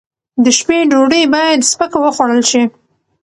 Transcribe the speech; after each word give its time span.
د 0.43 0.45
شپې 0.57 0.77
ډوډۍ 0.91 1.23
باید 1.33 1.67
سپکه 1.71 1.97
وخوړل 2.01 2.41
شي. 2.51 2.63